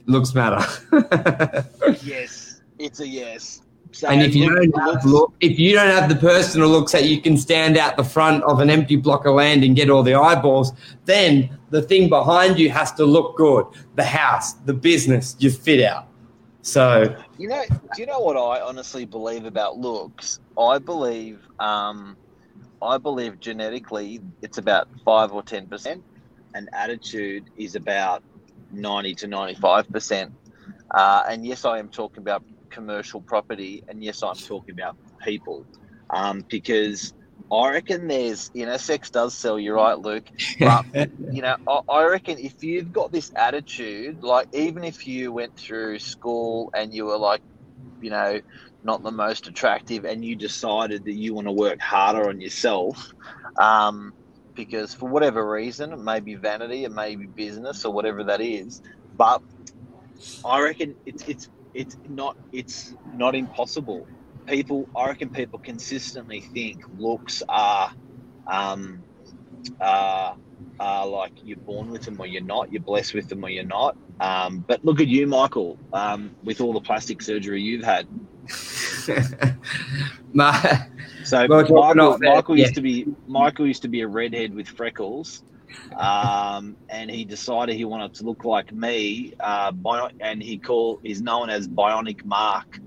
looks 0.05 0.35
matter. 0.35 0.63
yes. 2.03 2.61
It's 2.77 2.99
a 2.99 3.07
yes. 3.07 3.61
So 3.93 4.07
and 4.09 4.21
if 4.21 4.35
you 4.35 4.47
don't 4.47 4.71
have 4.79 5.03
look, 5.03 5.33
if 5.39 5.57
you 5.57 5.73
don't 5.73 5.89
have 5.89 6.07
the 6.07 6.15
personal 6.15 6.69
looks 6.69 6.91
that 6.91 7.05
you 7.05 7.19
can 7.19 7.35
stand 7.35 7.77
out 7.77 7.97
the 7.97 8.03
front 8.03 8.43
of 8.43 8.59
an 8.59 8.69
empty 8.69 8.95
block 8.95 9.25
of 9.25 9.33
land 9.33 9.63
and 9.63 9.75
get 9.75 9.89
all 9.89 10.03
the 10.03 10.13
eyeballs, 10.13 10.71
then 11.05 11.57
the 11.71 11.81
thing 11.81 12.07
behind 12.07 12.59
you 12.59 12.69
has 12.69 12.91
to 12.93 13.03
look 13.03 13.35
good. 13.37 13.65
The 13.95 14.03
house, 14.03 14.53
the 14.53 14.73
business, 14.73 15.35
your 15.39 15.51
fit 15.51 15.83
out. 15.83 16.09
So 16.61 17.15
You 17.39 17.47
know, 17.49 17.63
do 17.95 18.01
you 18.01 18.05
know 18.05 18.19
what 18.19 18.37
I 18.37 18.61
honestly 18.61 19.05
believe 19.05 19.45
about 19.45 19.79
looks? 19.79 20.39
I 20.59 20.77
believe, 20.77 21.39
um, 21.59 22.15
I 22.81 22.97
believe 22.97 23.39
genetically 23.39 24.21
it's 24.41 24.57
about 24.57 24.87
five 25.05 25.31
or 25.31 25.43
ten 25.43 25.67
percent, 25.67 26.03
and 26.53 26.69
attitude 26.73 27.49
is 27.57 27.75
about 27.75 28.23
ninety 28.71 29.15
to 29.15 29.27
ninety-five 29.27 29.89
percent. 29.89 30.33
Uh, 30.91 31.23
and 31.29 31.45
yes, 31.45 31.65
I 31.65 31.79
am 31.79 31.89
talking 31.89 32.19
about 32.19 32.43
commercial 32.69 33.21
property, 33.21 33.83
and 33.87 34.03
yes, 34.03 34.23
I'm 34.23 34.35
talking 34.35 34.73
about 34.73 34.95
people, 35.23 35.65
um, 36.09 36.43
because 36.49 37.13
I 37.51 37.69
reckon 37.71 38.07
there's, 38.07 38.49
you 38.53 38.65
know, 38.65 38.77
sex 38.77 39.09
does 39.09 39.33
sell. 39.33 39.59
You're 39.59 39.75
right, 39.75 39.99
Luke. 39.99 40.25
But 40.59 40.85
you 41.31 41.41
know, 41.41 41.57
I, 41.67 41.81
I 41.89 42.05
reckon 42.05 42.37
if 42.39 42.63
you've 42.63 42.93
got 42.93 43.11
this 43.11 43.31
attitude, 43.35 44.23
like 44.23 44.47
even 44.53 44.83
if 44.83 45.05
you 45.05 45.33
went 45.33 45.57
through 45.57 45.99
school 45.99 46.71
and 46.73 46.93
you 46.93 47.05
were 47.05 47.17
like, 47.17 47.41
you 48.01 48.09
know, 48.09 48.39
not 48.83 49.03
the 49.03 49.11
most 49.11 49.47
attractive, 49.47 50.05
and 50.05 50.23
you 50.25 50.35
decided 50.35 51.05
that 51.05 51.13
you 51.13 51.33
want 51.33 51.47
to 51.47 51.53
work 51.53 51.79
harder 51.81 52.29
on 52.29 52.41
yourself, 52.41 53.13
um, 53.59 54.13
because 54.55 54.93
for 54.93 55.09
whatever 55.09 55.49
reason, 55.49 55.93
it 55.93 55.99
may 55.99 56.19
be 56.19 56.35
vanity, 56.35 56.83
it 56.85 56.91
may 56.91 57.15
be 57.15 57.27
business, 57.27 57.85
or 57.85 57.93
whatever 57.93 58.25
that 58.25 58.41
is, 58.41 58.81
but 59.17 59.41
I 60.43 60.61
reckon 60.61 60.95
it's 61.05 61.23
it's 61.27 61.49
it's 61.73 61.97
not 62.07 62.35
it's 62.51 62.93
not 63.13 63.35
impossible. 63.35 64.07
People, 64.47 64.89
I 64.95 65.07
reckon 65.07 65.29
people 65.29 65.59
consistently 65.59 66.41
think 66.53 66.79
looks 66.97 67.43
are, 67.47 67.91
um, 68.51 69.03
like 71.05 71.33
you're 71.43 71.57
born 71.57 71.89
with 71.91 72.03
them 72.03 72.19
or 72.19 72.27
you're 72.27 72.43
not. 72.43 72.71
You're 72.71 72.81
blessed 72.81 73.13
with 73.13 73.29
them 73.29 73.43
or 73.45 73.49
you're 73.49 73.65
not. 73.65 73.95
Um, 74.19 74.65
but 74.67 74.83
look 74.83 74.99
at 74.99 75.07
you, 75.07 75.27
Michael, 75.27 75.79
um, 75.93 76.35
with 76.43 76.61
all 76.61 76.73
the 76.73 76.81
plastic 76.81 77.21
surgery 77.21 77.61
you've 77.61 77.83
had. 77.83 78.07
my, 80.33 80.87
So 81.23 81.47
Michael, 81.47 82.17
Michael 82.19 82.57
yeah. 82.57 82.63
used 82.65 82.75
to 82.75 82.81
be 82.81 83.07
Michael 83.27 83.67
used 83.67 83.81
to 83.83 83.87
be 83.87 84.01
a 84.01 84.07
redhead 84.07 84.53
with 84.53 84.67
freckles, 84.67 85.43
um, 85.97 86.75
and 86.89 87.09
he 87.09 87.25
decided 87.25 87.75
he 87.75 87.85
wanted 87.85 88.13
to 88.15 88.23
look 88.23 88.43
like 88.43 88.71
me. 88.73 89.33
Uh, 89.39 89.71
bio- 89.71 90.09
and 90.19 90.41
he 90.41 90.57
called 90.57 90.99
he's 91.03 91.21
known 91.21 91.49
as 91.49 91.67
Bionic 91.67 92.25
Mark. 92.25 92.79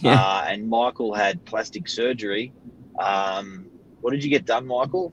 Yeah. 0.00 0.20
Uh, 0.20 0.44
and 0.48 0.68
Michael 0.68 1.14
had 1.14 1.44
plastic 1.44 1.88
surgery. 1.88 2.52
Um, 2.98 3.66
what 4.00 4.10
did 4.10 4.22
you 4.22 4.30
get 4.30 4.44
done, 4.44 4.66
Michael? 4.66 5.12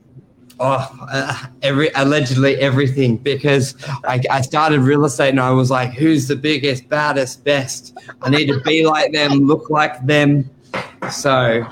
Oh, 0.60 1.08
uh, 1.10 1.46
every 1.62 1.90
allegedly 1.94 2.56
everything 2.56 3.16
because 3.16 3.74
I, 4.04 4.20
I 4.30 4.40
started 4.40 4.80
real 4.80 5.04
estate 5.04 5.30
and 5.30 5.40
I 5.40 5.50
was 5.50 5.70
like, 5.70 5.92
who's 5.92 6.28
the 6.28 6.36
biggest, 6.36 6.88
baddest, 6.88 7.44
best? 7.44 7.96
I 8.22 8.30
need 8.30 8.46
to 8.48 8.60
be 8.60 8.86
like 8.86 9.12
them, 9.12 9.46
look 9.46 9.70
like 9.70 10.04
them. 10.06 10.50
So 11.10 11.66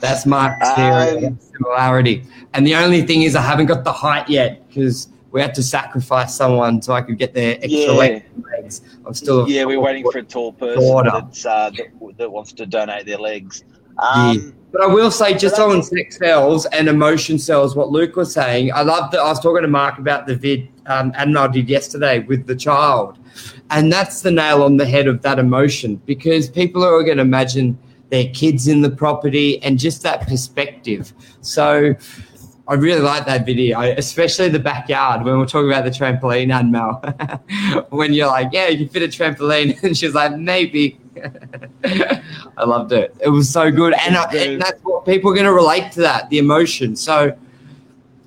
that's 0.00 0.26
my 0.26 0.54
theory, 0.76 1.26
Um, 1.26 1.38
similarity. 1.40 2.24
And 2.52 2.66
the 2.66 2.74
only 2.76 3.02
thing 3.02 3.22
is, 3.22 3.34
I 3.34 3.42
haven't 3.42 3.66
got 3.66 3.84
the 3.84 3.92
height 3.92 4.28
yet 4.28 4.66
because 4.68 5.08
we 5.32 5.40
had 5.40 5.54
to 5.54 5.62
sacrifice 5.62 6.34
someone 6.34 6.80
so 6.80 6.92
I 6.92 7.02
could 7.02 7.18
get 7.18 7.34
their 7.34 7.54
extra 7.54 7.70
Yeah. 7.70 8.20
legs. 8.52 8.82
I'm 9.04 9.14
still 9.14 9.48
yeah, 9.48 9.64
we're 9.64 9.80
waiting 9.80 10.08
for 10.10 10.18
a 10.18 10.22
tall 10.22 10.52
person 10.52 11.04
that's, 11.04 11.44
uh, 11.44 11.70
that, 11.76 12.16
that 12.16 12.30
wants 12.30 12.52
to 12.52 12.66
donate 12.66 13.04
their 13.06 13.18
legs. 13.18 13.64
Um, 13.98 14.54
But 14.74 14.82
I 14.82 14.86
will 14.86 15.12
say, 15.12 15.38
just 15.38 15.60
on 15.60 15.84
sex 15.84 16.16
sells 16.16 16.66
and 16.66 16.88
emotion 16.88 17.38
sells, 17.38 17.76
what 17.76 17.92
Luke 17.92 18.16
was 18.16 18.34
saying, 18.34 18.72
I 18.72 18.82
love 18.82 19.12
that. 19.12 19.20
I 19.20 19.28
was 19.28 19.38
talking 19.38 19.62
to 19.62 19.68
Mark 19.68 19.98
about 19.98 20.26
the 20.26 20.34
vid 20.34 20.68
um, 20.86 21.12
Admiral 21.14 21.48
did 21.48 21.68
yesterday 21.68 22.18
with 22.18 22.48
the 22.48 22.56
child, 22.56 23.16
and 23.70 23.92
that's 23.92 24.22
the 24.22 24.32
nail 24.32 24.64
on 24.64 24.76
the 24.76 24.84
head 24.84 25.06
of 25.06 25.22
that 25.22 25.38
emotion 25.38 25.94
because 26.06 26.50
people 26.50 26.82
are 26.82 27.04
going 27.04 27.18
to 27.18 27.22
imagine 27.22 27.78
their 28.10 28.26
kids 28.30 28.66
in 28.66 28.80
the 28.80 28.90
property 28.90 29.62
and 29.62 29.78
just 29.78 30.02
that 30.02 30.26
perspective. 30.26 31.12
So. 31.40 31.94
I 32.66 32.72
really 32.76 33.02
like 33.02 33.26
that 33.26 33.44
video, 33.44 33.78
especially 33.78 34.48
the 34.48 34.58
backyard 34.58 35.22
when 35.22 35.38
we're 35.38 35.44
talking 35.44 35.70
about 35.70 35.84
the 35.84 35.90
trampoline, 35.90 36.50
Admiral. 36.50 36.94
when 37.90 38.14
you're 38.14 38.28
like, 38.28 38.48
yeah, 38.52 38.68
you 38.68 38.78
can 38.78 38.88
fit 38.88 39.02
a 39.02 39.06
trampoline. 39.06 39.78
And 39.82 39.94
she's 39.94 40.14
like, 40.14 40.38
maybe. 40.38 40.98
I 41.84 42.64
loved 42.64 42.92
it. 42.92 43.14
It 43.20 43.28
was 43.28 43.48
so 43.50 43.70
good. 43.70 43.94
And, 44.00 44.16
I, 44.16 44.30
and 44.34 44.60
that's 44.60 44.80
what 44.82 45.04
people 45.04 45.30
are 45.30 45.34
going 45.34 45.46
to 45.46 45.52
relate 45.52 45.92
to 45.92 46.00
that 46.00 46.28
the 46.30 46.38
emotion. 46.38 46.96
So 46.96 47.36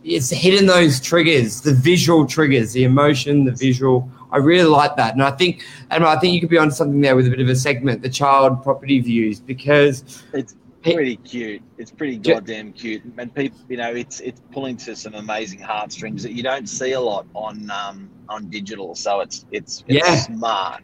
it's 0.03 0.29
hitting 0.29 0.67
those 0.67 0.99
triggers, 0.99 1.61
the 1.61 1.73
visual 1.73 2.25
triggers, 2.25 2.73
the 2.73 2.83
emotion, 2.83 3.43
the 3.45 3.51
visual. 3.51 4.09
I 4.31 4.37
really 4.37 4.69
like 4.69 4.95
that. 4.97 5.13
And 5.13 5.23
I 5.23 5.31
think, 5.31 5.65
and 5.89 6.03
I 6.03 6.17
think 6.19 6.33
you 6.33 6.39
could 6.39 6.49
be 6.49 6.57
on 6.57 6.71
something 6.71 7.01
there 7.01 7.15
with 7.15 7.27
a 7.27 7.29
bit 7.29 7.39
of 7.39 7.49
a 7.49 7.55
segment, 7.55 8.01
the 8.01 8.09
child 8.09 8.61
property 8.63 8.99
views, 8.99 9.39
because 9.39 10.23
It's 10.33 10.55
pretty 10.83 11.17
cute. 11.17 11.61
It's 11.77 11.91
pretty 11.91 12.17
goddamn 12.17 12.71
cute, 12.73 13.03
and 13.17 13.33
people, 13.33 13.59
you 13.67 13.77
know, 13.77 13.93
it's 13.93 14.19
it's 14.21 14.41
pulling 14.51 14.77
to 14.77 14.95
some 14.95 15.15
amazing 15.15 15.59
heartstrings 15.59 16.23
that 16.23 16.31
you 16.31 16.43
don't 16.43 16.67
see 16.67 16.93
a 16.93 16.99
lot 16.99 17.25
on 17.33 17.69
um, 17.71 18.09
on 18.29 18.49
digital. 18.49 18.95
So 18.95 19.19
it's 19.21 19.45
it's, 19.51 19.83
it's 19.87 20.07
Yeah. 20.07 20.15
smart. 20.15 20.83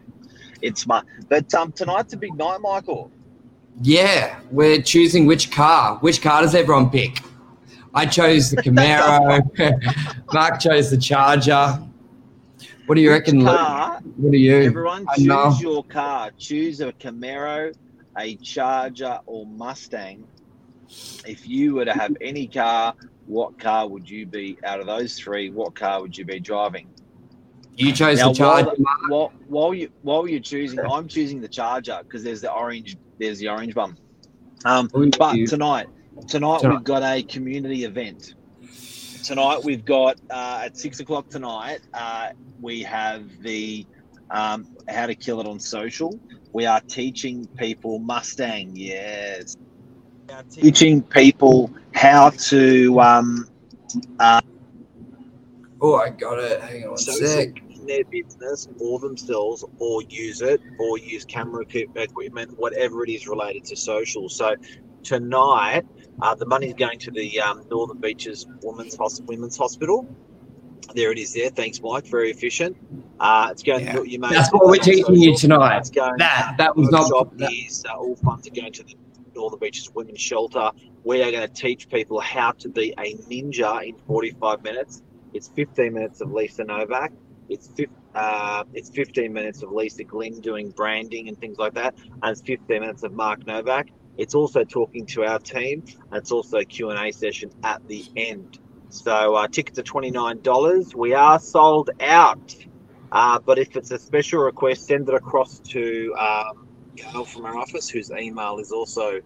It's 0.63 0.88
my. 0.88 1.03
But 1.27 1.53
um, 1.53 1.74
tonight's 1.74 2.13
a 2.13 2.17
big 2.17 2.36
night, 2.36 2.62
Michael. 2.62 3.12
yeah, 3.82 4.39
we're 4.50 4.82
choosing 4.82 5.25
which 5.25 5.51
car. 5.51 5.98
Which 5.98 6.22
car 6.22 6.41
does 6.41 6.55
everyone 6.55 6.89
pick? 6.89 7.20
I 7.93 8.05
chose 8.05 8.50
the 8.50 8.58
Camaro. 8.58 9.41
Mark 10.34 10.60
chose 10.62 10.89
the 10.89 10.98
Charger. 10.98 11.79
What 12.86 12.96
do 12.96 13.01
you 13.01 13.12
reckon, 13.12 13.43
Luke? 13.43 13.60
What 14.17 14.32
do 14.32 14.38
you? 14.38 14.63
everyone 14.63 15.05
choose 15.17 15.62
your 15.62 15.84
car. 15.84 16.32
Choose 16.38 16.79
a 16.79 16.93
Camaro, 16.93 17.75
a 18.17 18.36
Charger, 18.38 19.20
or 19.25 19.46
Mustang. 19.46 20.25
If 21.25 21.48
you 21.48 21.75
were 21.75 21.86
to 21.86 21.93
have 21.93 22.15
any 22.22 22.48
car, 22.48 22.96
what 23.27 23.60
car 23.60 23.88
would 23.88 24.10
you 24.10 24.25
be 24.25 24.58
out 24.63 24.79
of 24.79 24.86
those 24.86 25.20
three? 25.20 25.50
What 25.50 25.75
car 25.75 26.01
would 26.01 26.17
you 26.17 26.24
be 26.25 26.39
driving? 26.39 26.88
You 27.75 27.92
chose 27.94 28.20
Now, 28.20 28.30
the 28.30 28.34
Charger. 28.36 28.72
while, 28.77 28.98
while, 29.10 29.32
while 29.48 29.74
you 29.74 29.89
while 30.01 30.27
you're 30.27 30.39
choosing, 30.39 30.80
I'm 30.80 31.08
choosing 31.08 31.42
the 31.42 31.48
Charger 31.48 32.00
because 32.03 32.24
there's 32.24 32.42
the 32.42 32.51
orange 32.51 32.96
there's 33.20 33.39
the 33.39 33.50
orange 33.50 33.74
bum. 33.74 33.98
Um, 34.65 34.89
but 35.18 35.36
you- 35.36 35.48
tonight, 35.48 35.88
tonight 36.27 36.60
Tonight. 36.62 36.75
we've 36.75 36.84
got 36.84 37.03
a 37.03 37.24
community 37.24 37.84
event. 37.84 38.36
Tonight 39.24 39.63
we've 39.63 39.86
got 39.86 40.20
uh, 40.30 40.62
at 40.65 40.77
six 40.77 41.00
o'clock 41.00 41.30
tonight. 41.30 41.80
Uh, 41.94 42.30
we 42.62 42.82
have 42.84 43.24
the 43.42 43.86
um, 44.30 44.68
how 44.88 45.08
to 45.08 45.15
kill 45.15 45.39
it 45.42 45.48
on 45.48 45.60
social. 45.60 46.20
We 46.53 46.65
are 46.65 46.82
teaching 46.82 47.48
people 47.58 48.00
Mustang. 48.00 48.72
Yes, 48.75 49.56
teaching 50.51 51.01
people 51.01 51.72
how 51.94 52.30
to 52.30 53.00
um, 53.01 53.48
Oh, 55.82 55.96
I 55.96 56.10
got 56.12 56.39
it. 56.39 56.62
Hang 56.62 56.84
on 56.86 56.89
one 56.92 56.98
So 56.98 57.12
sec. 57.12 57.62
Their 57.86 58.04
business 58.06 58.68
or 58.80 59.00
themselves 59.00 59.63
or 59.80 60.02
use 60.04 60.42
it 60.42 60.62
or 60.80 60.98
use 60.98 61.25
camera 61.25 61.63
equipment, 61.96 62.58
whatever 62.58 63.04
it 63.04 63.10
is 63.10 63.28
related 63.28 63.63
to 63.66 63.75
social. 63.75 64.30
So 64.30 64.56
tonight, 65.04 65.84
uh, 66.22 66.36
the 66.36 66.46
money's 66.46 66.74
going 66.74 67.00
to 67.00 67.12
the 67.12 67.40
um, 67.42 67.63
Northern 67.70 67.98
Beaches 68.00 68.46
Women's, 68.62 68.96
Hos- 68.96 69.22
Women's 69.22 69.58
Hospital. 69.58 70.08
There 70.96 71.12
it 71.12 71.18
is 71.18 71.34
there. 71.34 71.50
Thanks, 71.50 71.82
Mike. 71.82 72.06
Very 72.06 72.30
efficient. 72.32 72.75
Uh, 73.20 73.50
it's 73.52 73.63
going 73.63 73.86
Yeah. 73.86 73.94
to 73.94 74.10
you 74.10 74.20
may 74.20 74.30
That's 74.30 74.52
what 74.52 74.66
we're 74.66 74.75
teaching 74.78 75.16
you 75.16 75.36
tonight. 75.36 75.78
It's 75.78 75.90
going, 75.90 76.18
That 76.18 76.56
that 76.58 76.75
was 76.75 76.90
not. 76.90 77.38
that- 77.38 77.52
is 77.52 77.86
uh, 77.90 77.96
all 77.98 78.16
funds 78.18 78.48
are 78.48 78.52
going 78.52 78.74
to 78.74 78.84
the 78.84 78.96
Northern 79.36 79.60
Beaches 79.60 79.90
Women's 79.96 80.20
Shelter. 80.22 80.72
We 81.04 81.22
are 81.22 81.32
going 81.32 81.48
to 81.48 81.54
teach 81.54 81.90
people 81.90 82.20
how 82.20 82.52
to 82.52 82.70
be 82.70 82.94
a 83.00 83.16
ninja 83.30 83.88
in 83.88 83.96
45 84.08 84.62
minutes. 84.63 85.02
It's 85.34 85.50
15 85.50 85.94
minutes 85.94 86.22
of 86.22 86.32
Lisa 86.32 86.63
Novak. 86.63 87.12
It's 87.50 87.70
uh, 88.16 88.64
it's 88.74 88.90
15 88.90 89.34
minutes 89.34 89.64
of 89.64 89.72
Lisa 89.72 90.04
Glynn 90.04 90.42
doing 90.42 90.72
branding 90.72 91.28
and 91.28 91.38
things 91.40 91.58
like 91.58 91.74
that, 91.76 91.96
and 91.98 92.32
it's 92.32 92.42
15 92.42 92.80
minutes 92.82 93.04
of 93.04 93.14
Mark 93.14 93.46
Novak. 93.46 93.90
It's 94.18 94.36
also 94.36 94.64
talking 94.64 95.06
to 95.08 95.24
our 95.24 95.40
team, 95.40 95.84
and 95.88 96.14
it's 96.14 96.32
also 96.32 96.60
a 96.60 96.66
Q&A 96.66 97.12
session 97.12 97.52
at 97.64 97.86
the 97.88 98.06
end. 98.16 98.60
So 98.90 99.36
uh, 99.36 99.48
tickets 99.48 99.80
are 99.80 99.84
twenty 99.84 100.12
nine 100.12 100.42
dollars. 100.42 100.96
We 100.96 101.16
are 101.16 101.40
sold 101.40 101.90
out, 102.00 102.56
uh, 103.12 103.40
but 103.40 103.58
if 103.58 103.76
it's 103.76 103.90
a 103.90 103.98
special 103.98 104.42
request, 104.42 104.86
send 104.86 105.10
it 105.10 105.16
across 105.16 105.60
to 105.60 106.16
um, 106.20 106.68
Gail 106.96 107.26
from 107.26 107.46
our 107.46 107.58
office, 107.58 107.90
whose 107.90 108.12
email 108.12 108.60
is 108.60 108.72
also, 108.72 109.20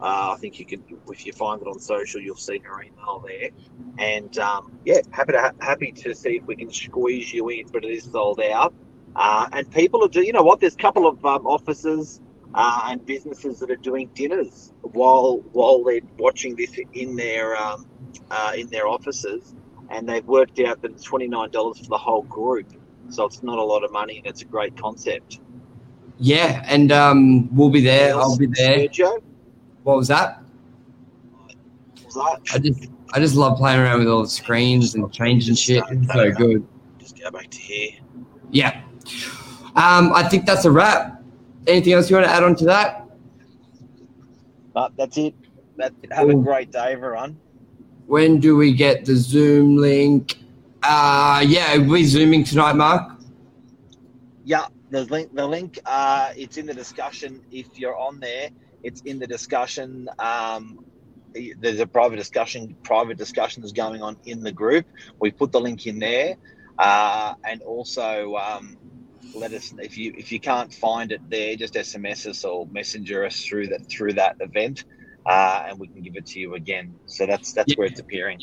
uh, 0.00 0.32
I 0.32 0.36
think 0.38 0.60
you 0.60 0.66
can, 0.66 0.84
if 1.08 1.26
you 1.26 1.32
find 1.32 1.60
it 1.60 1.66
on 1.66 1.78
social, 1.80 2.20
you'll 2.20 2.36
see 2.36 2.58
her 2.58 2.82
email 2.82 3.24
there. 3.26 3.50
And 3.98 4.36
um, 4.38 4.78
yeah, 4.84 5.00
happy 5.10 5.32
to 5.32 5.54
happy 5.60 5.92
to 5.92 6.14
see 6.14 6.36
if 6.36 6.44
we 6.44 6.56
can 6.56 6.72
squeeze 6.72 7.32
you 7.32 7.48
in, 7.48 7.66
but 7.68 7.84
it 7.84 7.90
is 7.90 8.04
sold 8.04 8.40
out. 8.40 8.72
Uh, 9.16 9.48
and 9.52 9.70
people 9.72 10.04
are 10.04 10.08
doing, 10.08 10.26
you 10.26 10.32
know 10.32 10.42
what? 10.42 10.60
There's 10.60 10.74
a 10.74 10.78
couple 10.78 11.06
of 11.06 11.24
um, 11.24 11.46
offices 11.46 12.20
uh, 12.54 12.82
and 12.86 13.04
businesses 13.04 13.58
that 13.60 13.70
are 13.70 13.76
doing 13.76 14.08
dinners 14.14 14.72
while 14.82 15.38
while 15.52 15.82
they're 15.82 16.00
watching 16.16 16.54
this 16.54 16.78
in 16.92 17.16
their 17.16 17.56
um, 17.56 17.86
uh, 18.30 18.52
in 18.56 18.68
their 18.68 18.86
offices, 18.86 19.54
and 19.90 20.08
they've 20.08 20.26
worked 20.26 20.60
out 20.60 20.80
that 20.82 20.92
it's 20.92 21.02
twenty 21.02 21.26
nine 21.26 21.50
dollars 21.50 21.78
for 21.78 21.88
the 21.88 21.98
whole 21.98 22.22
group. 22.22 22.72
So 23.10 23.24
it's 23.24 23.42
not 23.42 23.58
a 23.58 23.64
lot 23.64 23.84
of 23.84 23.90
money, 23.90 24.18
and 24.18 24.26
it's 24.26 24.42
a 24.42 24.44
great 24.44 24.76
concept. 24.76 25.40
Yeah, 26.18 26.62
and 26.66 26.92
um, 26.92 27.54
we'll 27.54 27.70
be 27.70 27.80
there. 27.80 28.14
I'll 28.14 28.36
be 28.36 28.46
there. 28.46 28.88
Sergio, 28.88 29.22
What 29.88 29.96
was 29.96 30.08
that? 30.08 30.42
I 32.52 32.58
just 32.58 32.90
I 33.14 33.20
just 33.20 33.34
love 33.36 33.56
playing 33.56 33.80
around 33.80 34.00
with 34.00 34.08
all 34.08 34.20
the 34.20 34.28
screens 34.28 34.94
and 34.94 35.10
changing 35.10 35.54
shit. 35.54 35.82
It's 35.88 36.12
so 36.12 36.30
good. 36.30 36.68
Just 36.98 37.18
go 37.18 37.30
back 37.30 37.48
to 37.48 37.58
here. 37.58 37.92
Yeah. 38.50 38.82
Um, 39.76 40.12
I 40.12 40.28
think 40.28 40.44
that's 40.44 40.66
a 40.66 40.70
wrap. 40.70 41.22
Anything 41.66 41.94
else 41.94 42.10
you 42.10 42.16
want 42.16 42.28
to 42.28 42.30
add 42.30 42.44
on 42.44 42.54
to 42.56 42.66
that? 42.66 43.08
But 44.74 44.94
that's 44.98 45.16
it. 45.16 45.34
That, 45.78 45.94
have 46.10 46.28
a 46.28 46.34
great 46.34 46.70
day, 46.70 46.92
everyone. 46.92 47.40
When 48.08 48.40
do 48.40 48.56
we 48.56 48.74
get 48.74 49.06
the 49.06 49.16
Zoom 49.16 49.78
link? 49.78 50.36
Uh 50.82 51.42
yeah, 51.46 51.78
we 51.78 52.04
zooming 52.04 52.44
tonight, 52.44 52.74
Mark? 52.74 53.12
Yeah, 54.44 54.66
the 54.90 55.04
link. 55.04 55.34
The 55.34 55.46
link. 55.46 55.78
Uh, 55.86 56.34
it's 56.36 56.58
in 56.58 56.66
the 56.66 56.74
discussion. 56.74 57.42
If 57.50 57.78
you're 57.78 57.96
on 57.96 58.20
there, 58.20 58.50
it's 58.82 59.00
in 59.02 59.18
the 59.18 59.26
discussion. 59.26 60.08
Um, 60.18 60.84
there's 61.58 61.80
a 61.80 61.86
private 61.86 62.16
discussion. 62.16 62.76
Private 62.82 63.18
discussions 63.18 63.72
going 63.72 64.02
on 64.02 64.16
in 64.24 64.42
the 64.42 64.52
group. 64.52 64.86
We 65.20 65.30
put 65.30 65.52
the 65.52 65.60
link 65.60 65.86
in 65.86 65.98
there, 65.98 66.36
uh, 66.78 67.34
and 67.44 67.62
also 67.62 68.36
um, 68.36 68.76
let 69.34 69.52
us 69.52 69.74
if 69.78 69.96
you 69.96 70.14
if 70.16 70.32
you 70.32 70.40
can't 70.40 70.72
find 70.72 71.12
it 71.12 71.20
there, 71.28 71.56
just 71.56 71.74
SMS 71.74 72.26
us 72.26 72.44
or 72.44 72.66
messenger 72.66 73.24
us 73.24 73.44
through 73.44 73.68
that 73.68 73.88
through 73.88 74.14
that 74.14 74.36
event, 74.40 74.84
uh, 75.26 75.66
and 75.68 75.78
we 75.78 75.88
can 75.88 76.02
give 76.02 76.16
it 76.16 76.26
to 76.26 76.40
you 76.40 76.54
again. 76.54 76.94
So 77.06 77.26
that's 77.26 77.52
that's 77.52 77.76
where 77.76 77.86
it's 77.86 78.00
appearing. 78.00 78.40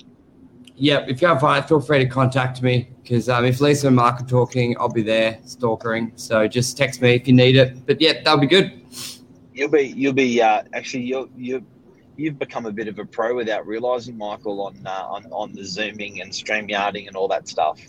Yeah, 0.78 1.00
if 1.00 1.22
you 1.22 1.28
can't 1.28 1.40
find 1.40 1.64
it, 1.64 1.68
feel 1.70 1.80
free 1.80 2.00
to 2.00 2.06
contact 2.06 2.62
me 2.62 2.90
because 3.02 3.30
um, 3.30 3.46
if 3.46 3.62
Lisa 3.62 3.88
and 3.88 3.96
Mark 3.96 4.22
are 4.22 4.26
talking, 4.26 4.76
I'll 4.78 4.90
be 4.90 5.04
there 5.04 5.40
stalkering. 5.46 6.12
So 6.16 6.48
just 6.50 6.76
text 6.76 7.02
me 7.02 7.16
if 7.16 7.28
you 7.28 7.34
need 7.34 7.56
it. 7.56 7.86
But 7.86 8.02
yeah, 8.02 8.22
that'll 8.22 8.40
be 8.40 8.48
good. 8.48 8.82
You'll 9.56 9.70
be 9.70 9.84
you'll 9.84 10.14
be 10.14 10.42
uh, 10.42 10.64
actually 10.74 11.04
you 11.04 11.30
you 11.38 11.66
you've 12.18 12.38
become 12.38 12.66
a 12.66 12.72
bit 12.72 12.90
of 12.90 13.00
a 13.00 13.06
pro 13.06 13.34
without 13.34 13.66
realizing, 13.66 14.18
Michael, 14.18 14.62
on 14.62 14.78
uh, 14.86 15.06
on 15.08 15.26
on 15.32 15.54
the 15.54 15.64
zooming 15.64 16.22
and 16.22 16.36
stream 16.36 16.68
yarding 16.68 17.08
and 17.08 17.16
all 17.16 17.30
that 17.30 17.48
stuff. 17.48 17.80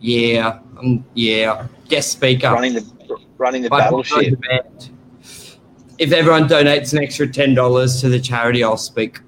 Yeah, 0.00 0.58
um, 0.76 1.04
yeah. 1.14 1.68
Guest 1.88 2.10
speaker. 2.10 2.50
Running 2.50 2.74
the 2.74 3.18
running 3.36 3.62
the 3.62 3.70
battleship. 3.70 4.38
If 5.98 6.12
everyone 6.12 6.48
donates 6.48 6.92
an 6.92 6.98
extra 7.02 7.28
ten 7.28 7.54
dollars 7.54 8.00
to 8.00 8.08
the 8.08 8.18
charity, 8.20 8.64
I'll 8.64 8.76
speak. 8.76 9.20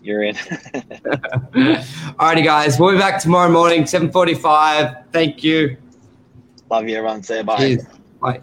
You're 0.00 0.22
in. 0.22 0.34
Alrighty, 2.20 2.44
guys. 2.44 2.78
We'll 2.78 2.92
be 2.92 2.98
back 2.98 3.20
tomorrow 3.20 3.50
morning, 3.50 3.84
seven 3.84 4.12
forty-five. 4.12 5.06
Thank 5.12 5.42
you. 5.42 5.76
Love 6.70 6.88
you, 6.88 6.96
everyone. 6.96 7.24
Say 7.24 7.42
bye. 7.42 7.56
Cheers. 7.56 7.84
Bye. 8.20 8.40